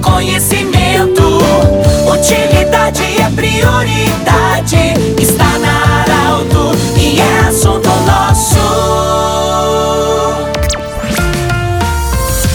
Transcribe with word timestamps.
conhecimento. 0.00 1.22
Utilidade 2.12 3.02
é 3.20 3.30
prioridade. 3.30 4.94
Está 5.20 5.56
na 5.58 6.02
Arauto 6.02 6.76
e 6.96 7.20
é 7.20 7.48
assunto 7.48 7.88
nosso. 8.06 8.58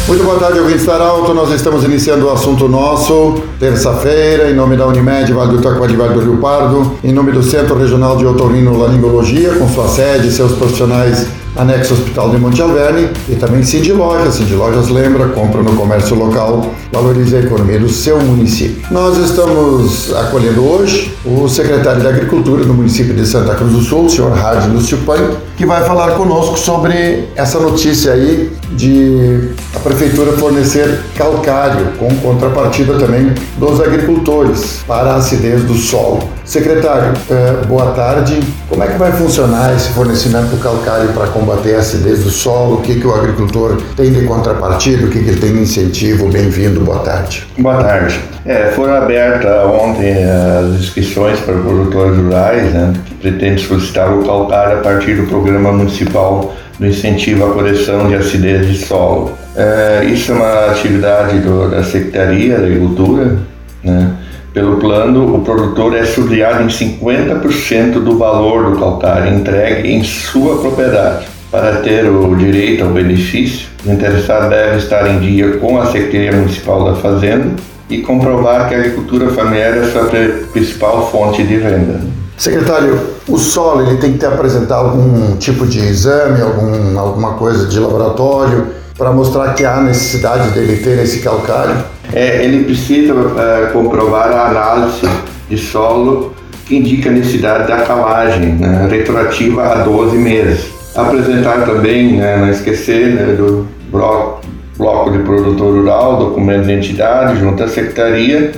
Muito 0.06 0.24
boa 0.24 0.38
tarde, 0.38 0.60
ouvintes 0.60 0.86
da 0.86 0.96
Arauto. 0.96 1.34
Nós 1.34 1.50
estamos 1.52 1.86
iniciando 1.86 2.26
o 2.26 2.32
assunto 2.32 2.68
nosso, 2.68 3.42
terça-feira, 3.58 4.52
em 4.52 4.54
nome 4.54 4.76
da 4.76 4.86
Unimed, 4.86 5.32
Vale 5.32 5.54
do 5.54 5.62
Taquari, 5.62 5.96
Vale 5.96 6.14
do 6.14 6.20
Rio 6.20 6.38
Pardo, 6.38 6.98
em 7.04 7.14
nome 7.14 7.32
do 7.32 7.42
Centro 7.42 7.80
Regional 7.80 8.18
de 8.18 8.26
Otorrinolaringologia, 8.26 9.56
com 9.56 9.70
sua 9.70 9.88
sede 9.88 10.28
e 10.28 10.32
seus 10.32 10.52
profissionais 10.52 11.26
anexo 11.56 11.94
Hospital 11.94 12.30
de 12.30 12.38
Monte 12.38 12.62
Alverne 12.62 13.10
e 13.30 13.36
também 13.36 13.64
Cindy 13.64 13.94
Lojas. 13.94 14.36
Cindy 14.36 14.54
Lojas 14.54 14.90
lembra, 14.90 15.30
compra 15.30 15.62
no 15.62 15.76
comércio 15.76 16.16
local, 16.16 16.72
valoriza 16.92 17.38
a 17.38 17.40
economia 17.42 17.80
do 17.80 17.90
seu 17.90 18.20
município. 18.22 18.86
Nós 18.92 19.18
estamos 19.18 20.14
acolhendo 20.14 20.64
hoje 20.64 21.14
o 21.26 21.48
secretário 21.48 22.04
da 22.04 22.10
Agricultura 22.10 22.64
do 22.64 22.74
município 22.74 23.14
de 23.14 23.26
Santa 23.26 23.56
Cruz 23.56 23.72
do 23.72 23.82
Sul, 23.82 24.06
o 24.06 24.10
senhor 24.10 24.32
Hard 24.32 24.72
Lúcio 24.72 24.98
Pan, 25.00 25.36
que 25.58 25.66
vai 25.66 25.84
falar 25.86 26.12
conosco 26.12 26.58
sobre 26.58 27.30
essa 27.36 27.60
notícia 27.60 28.14
aí 28.14 28.52
de 28.72 29.50
a 29.76 29.80
prefeitura 29.80 30.32
fornecer 30.34 31.02
calcário 31.16 31.88
com 32.00 32.08
contrapartida 32.18 32.98
também 32.98 33.34
dos 33.58 33.82
agricultores 33.82 34.84
para 34.88 35.12
a 35.12 35.16
acidez 35.16 35.64
do 35.64 35.76
solo. 35.76 36.30
Secretário, 36.46 37.14
eh, 37.30 37.66
boa 37.68 37.92
tarde. 37.92 38.40
Como 38.70 38.84
é 38.84 38.88
que 38.88 38.98
vai 38.98 39.12
funcionar 39.12 39.76
esse 39.76 39.90
fornecimento 39.90 40.48
do 40.48 40.58
calcário 40.58 41.10
para 41.10 41.28
combater 41.28 41.76
a 41.76 41.80
acidez 41.80 42.24
do 42.24 42.30
solo? 42.30 42.76
O 42.76 42.82
que, 42.82 43.00
que 43.00 43.06
o 43.08 43.14
agricultor 43.14 43.78
tem 43.98 44.12
de 44.12 44.26
contrapartida? 44.26 45.06
O 45.06 45.10
que, 45.10 45.24
que 45.24 45.30
ele 45.30 45.40
tem 45.40 45.54
de 45.54 45.62
incentivo? 45.62 46.30
Bem-vindo, 46.30 46.80
boa 46.82 47.00
tarde. 47.00 47.48
Boa 47.58 47.78
tarde. 47.78 48.20
É, 48.46 48.72
foram 48.76 48.94
abertas 48.94 49.66
ontem 49.66 50.24
as 50.24 50.80
inscrições 50.80 51.40
para 51.40 51.56
produtores 51.56 52.16
rurais, 52.16 52.72
né, 52.72 52.94
que 53.04 53.16
pretende 53.16 53.66
solicitar 53.66 54.14
o 54.14 54.24
calcário 54.24 54.78
a 54.78 54.82
partir 54.82 55.16
do 55.16 55.24
Programa 55.24 55.72
Municipal 55.72 56.54
do 56.80 56.88
Incentivo 56.88 57.46
à 57.46 57.54
Correção 57.54 58.08
de 58.08 58.16
Acidez 58.16 58.68
de 58.68 58.86
Solo. 58.86 59.38
É, 59.56 60.06
isso 60.06 60.32
é 60.32 60.36
uma 60.36 60.72
atividade 60.72 61.40
do, 61.40 61.70
da 61.70 61.84
Secretaria 61.84 62.58
da 62.58 62.66
Agricultura, 62.66 63.38
né? 63.84 64.12
Pelo 64.54 64.78
plano, 64.78 65.36
o 65.36 65.42
produtor 65.42 65.94
é 65.98 66.06
subsidiado 66.06 66.64
em 66.64 66.68
50% 66.68 68.02
do 68.02 68.18
valor 68.18 68.72
do 68.72 68.80
calcário 68.80 69.34
entregue 69.34 69.92
em 69.92 70.02
sua 70.02 70.60
propriedade. 70.60 71.28
Para 71.52 71.82
ter 71.82 72.10
o 72.10 72.34
direito 72.36 72.86
ao 72.86 72.90
benefício, 72.90 73.68
o 73.86 73.92
interessado 73.92 74.50
deve 74.50 74.78
estar 74.78 75.10
em 75.10 75.20
dia 75.20 75.58
com 75.58 75.78
a 75.78 75.88
Secretaria 75.88 76.32
Municipal 76.32 76.86
da 76.86 76.96
Fazenda 76.96 77.54
e 77.90 77.98
comprovar 77.98 78.70
que 78.70 78.76
a 78.76 78.78
agricultura 78.78 79.30
familiar 79.30 79.76
é 79.76 79.82
a 79.82 79.92
sua 79.92 80.10
principal 80.54 81.12
fonte 81.12 81.44
de 81.44 81.58
renda. 81.58 82.00
Secretário, 82.38 83.00
o 83.28 83.38
solo 83.38 83.88
ele 83.88 83.98
tem 83.98 84.14
que 84.14 84.20
ter, 84.20 84.28
apresentar 84.28 84.76
algum 84.76 85.38
tipo 85.38 85.66
de 85.66 85.80
exame, 85.80 86.42
algum, 86.42 87.00
alguma 87.00 87.34
coisa 87.34 87.66
de 87.66 87.80
laboratório 87.80 88.68
para 88.98 89.12
mostrar 89.12 89.54
que 89.54 89.66
há 89.66 89.82
necessidade 89.82 90.50
dele 90.50 90.78
ter 90.78 91.00
esse 91.00 91.20
calcário? 91.20 91.76
É, 92.14 92.44
ele 92.44 92.66
precisa 92.66 93.14
é, 93.14 93.68
comprovar 93.72 94.32
a 94.32 94.48
análise 94.48 95.08
de 95.50 95.58
solo 95.58 96.34
que 96.66 96.78
indica 96.78 97.10
a 97.10 97.14
necessidade 97.14 97.68
da 97.68 97.82
calagem, 97.82 98.54
né, 98.54 98.88
retroativa 98.90 99.64
a 99.64 99.76
12 99.84 100.18
meses. 100.18 100.66
Apresentar 100.96 101.66
também, 101.66 102.18
né, 102.18 102.38
não 102.38 102.50
esquecer, 102.50 103.14
né, 103.14 103.34
do 103.34 103.68
bloco, 103.92 104.42
bloco 104.78 105.12
de 105.12 105.20
produtor 105.20 105.74
rural, 105.74 106.18
documento 106.18 106.66
de 106.66 106.74
identidade, 106.74 107.40
junto 107.40 107.64
à 107.64 107.68
secretaria, 107.68 108.52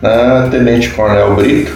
né, 0.00 0.48
Tenente 0.50 0.90
Coronel 0.90 1.34
Brito, 1.34 1.72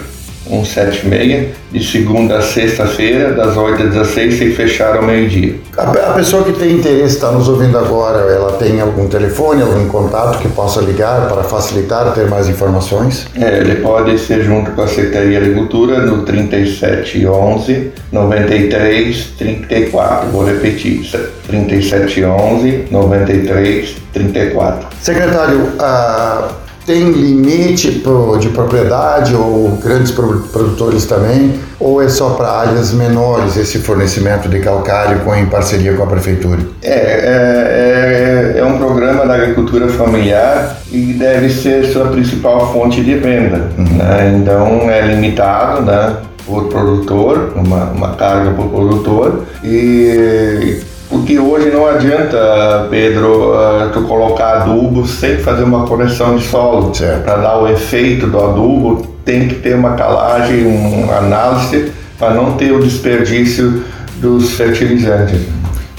176, 0.49 1.47
de 1.71 1.83
segunda 1.83 2.37
a 2.37 2.41
sexta-feira, 2.41 3.33
das 3.33 3.55
8 3.55 3.83
às 3.83 3.89
16, 3.93 4.37
sem 4.37 4.51
fechar 4.51 4.95
ao 4.95 5.03
meio-dia. 5.03 5.55
A, 5.77 6.13
pessoa 6.13 6.43
que 6.43 6.53
tem 6.53 6.73
interesse, 6.73 7.15
está 7.15 7.31
nos 7.31 7.47
ouvindo 7.47 7.77
agora, 7.77 8.19
ela 8.31 8.53
tem 8.53 8.79
algum 8.79 9.07
telefone, 9.07 9.61
algum 9.61 9.87
contato 9.87 10.39
que 10.39 10.47
possa 10.49 10.81
ligar 10.81 11.27
para 11.27 11.43
facilitar 11.43 12.13
ter 12.13 12.27
mais 12.27 12.47
informações? 12.47 13.27
É, 13.39 13.59
ele 13.59 13.75
pode 13.75 14.17
ser 14.19 14.43
junto 14.43 14.71
com 14.71 14.81
a 14.81 14.87
Secretaria 14.87 15.29
de 15.29 15.37
Agricultura 15.37 15.99
no 16.05 16.23
3711 16.23 17.91
93 18.11 19.33
34. 19.37 20.29
Vou 20.29 20.45
repetir, 20.45 21.09
3711 21.47 22.85
93 22.89 23.95
34. 24.13 24.87
Secretário, 25.01 25.73
a 25.79 26.49
tem 26.87 27.11
limite 27.11 28.01
de 28.39 28.49
propriedade 28.49 29.35
ou 29.35 29.77
grandes 29.83 30.09
produtores 30.09 31.05
também? 31.05 31.59
Ou 31.77 32.01
é 32.01 32.07
só 32.07 32.29
para 32.31 32.49
áreas 32.49 32.93
menores 32.93 33.57
esse 33.57 33.79
fornecimento 33.79 34.47
de 34.47 34.59
calcário 34.61 35.19
com, 35.19 35.35
em 35.35 35.45
parceria 35.45 35.93
com 35.93 36.03
a 36.03 36.07
prefeitura? 36.07 36.61
É, 36.81 36.93
é, 36.93 38.53
é, 38.55 38.59
é 38.59 38.65
um 38.65 38.77
programa 38.77 39.25
da 39.25 39.35
agricultura 39.35 39.89
familiar 39.89 40.77
e 40.89 41.13
deve 41.13 41.49
ser 41.49 41.91
sua 41.91 42.05
principal 42.05 42.71
fonte 42.71 43.03
de 43.03 43.17
renda. 43.17 43.69
Uhum. 43.77 43.97
Né? 43.97 44.39
Então 44.41 44.89
é 44.89 45.01
limitado, 45.01 45.81
né? 45.81 46.15
por 46.45 46.69
produtor, 46.69 47.51
uma, 47.57 47.83
uma 47.87 48.15
carga 48.15 48.51
por 48.51 48.69
produtor 48.69 49.43
e 49.61 50.79
porque 51.09 51.39
hoje 51.39 51.69
não 51.69 51.87
adianta, 51.87 52.87
Pedro, 52.89 53.53
uh, 53.53 53.89
tu 53.93 54.01
colocar 54.01 54.61
adubo 54.61 55.07
sem 55.07 55.37
fazer 55.37 55.63
uma 55.63 55.85
correção 55.85 56.35
de 56.35 56.45
solo. 56.45 56.91
Para 57.23 57.37
dar 57.37 57.61
o 57.61 57.67
efeito 57.67 58.27
do 58.27 58.37
adubo, 58.37 59.07
tem 59.23 59.47
que 59.47 59.55
ter 59.55 59.75
uma 59.75 59.91
calagem, 59.91 60.65
uma 60.65 61.17
análise, 61.17 61.91
para 62.19 62.33
não 62.33 62.53
ter 62.53 62.71
o 62.71 62.79
desperdício 62.79 63.83
dos 64.17 64.51
fertilizantes. 64.51 65.39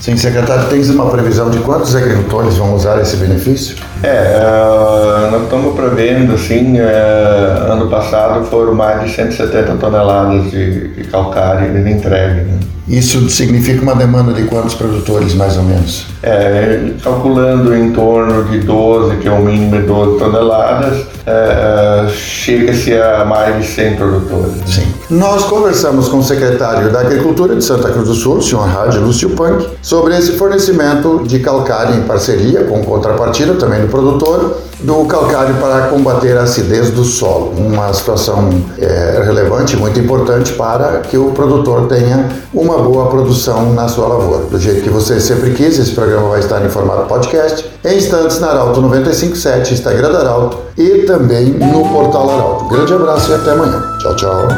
Sim, 0.00 0.16
secretário, 0.16 0.68
tens 0.68 0.88
uma 0.90 1.10
previsão 1.10 1.50
de 1.50 1.58
quantos 1.58 1.96
agricultores 1.96 2.56
vão 2.56 2.74
usar 2.74 3.00
esse 3.00 3.16
benefício? 3.16 3.76
É, 4.02 4.40
uh, 4.40 5.30
nós 5.32 5.42
estamos 5.42 5.74
prevendo, 5.74 6.34
assim, 6.34 6.78
uh, 6.78 7.67
ano 7.88 7.90
passado 7.90 8.44
foram 8.44 8.74
mais 8.74 9.02
de 9.02 9.16
170 9.16 9.76
toneladas 9.76 10.50
de, 10.50 10.88
de 10.88 11.04
calcário 11.04 11.88
entregue. 11.88 12.42
Né? 12.42 12.58
Isso 12.86 13.28
significa 13.28 13.82
uma 13.82 13.94
demanda 13.94 14.32
de 14.32 14.44
quantos 14.44 14.74
produtores, 14.74 15.34
mais 15.34 15.58
ou 15.58 15.62
menos? 15.62 16.06
É, 16.22 16.90
calculando 17.02 17.74
em 17.76 17.92
torno 17.92 18.44
de 18.44 18.60
12, 18.60 19.16
que 19.16 19.28
é 19.28 19.30
o 19.30 19.42
mínimo 19.42 19.76
de 19.76 19.82
12 19.82 20.18
toneladas, 20.18 21.06
é, 21.26 22.08
chega-se 22.08 22.94
a 22.94 23.26
mais 23.26 23.58
de 23.58 23.66
100 23.66 23.96
produtores. 23.96 24.54
Sim. 24.66 24.86
Nós 25.10 25.44
conversamos 25.44 26.08
com 26.08 26.18
o 26.18 26.24
secretário 26.24 26.90
da 26.90 27.00
Agricultura 27.00 27.54
de 27.54 27.62
Santa 27.62 27.90
Cruz 27.90 28.08
do 28.08 28.14
Sul, 28.14 28.38
o 28.38 28.42
senhor 28.42 28.66
Rádio 28.66 29.02
Lúcio 29.02 29.30
Punk, 29.30 29.68
sobre 29.82 30.16
esse 30.16 30.32
fornecimento 30.32 31.22
de 31.26 31.40
calcário 31.40 31.94
em 31.94 32.02
parceria 32.04 32.64
com 32.64 32.82
contrapartida 32.82 33.52
também 33.54 33.82
do 33.82 33.88
produtor, 33.88 34.62
do 34.80 35.04
calcário 35.04 35.56
para 35.56 35.88
combater 35.88 36.38
a 36.38 36.42
acidez 36.42 36.90
do 36.90 37.04
solo. 37.04 37.52
Uma 37.78 37.94
situação 37.94 38.50
é, 38.76 39.22
relevante, 39.24 39.76
muito 39.76 40.00
importante 40.00 40.52
para 40.54 40.98
que 40.98 41.16
o 41.16 41.30
produtor 41.30 41.86
tenha 41.86 42.28
uma 42.52 42.76
boa 42.78 43.06
produção 43.06 43.72
na 43.72 43.86
sua 43.86 44.08
lavoura. 44.08 44.46
Do 44.46 44.58
jeito 44.58 44.82
que 44.82 44.90
você 44.90 45.20
sempre 45.20 45.52
quis, 45.52 45.78
esse 45.78 45.92
programa 45.92 46.28
vai 46.28 46.40
estar 46.40 46.60
em 46.66 46.68
formato 46.68 47.06
podcast, 47.06 47.64
em 47.84 47.96
instantes 47.96 48.40
na 48.40 48.48
Arauto 48.48 48.80
957, 48.80 49.74
Instagram 49.74 50.10
da 50.10 50.18
Arauto 50.18 50.58
e 50.76 51.04
também 51.06 51.50
no 51.50 51.88
portal 51.88 52.28
Arauto. 52.28 52.64
Grande 52.64 52.94
abraço 52.94 53.30
e 53.30 53.34
até 53.36 53.52
amanhã. 53.52 53.80
Tchau, 54.00 54.16
tchau. 54.16 54.48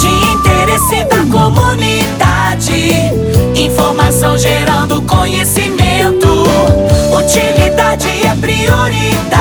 De 0.00 0.08
interesse 0.32 1.04
da 1.04 1.18
comunidade, 1.30 2.72
informação 3.54 4.38
gerando 4.38 5.02
conhecimento. 5.02 6.26
Utilidade 7.14 8.08
é 8.08 8.34
prioridade 8.40 9.39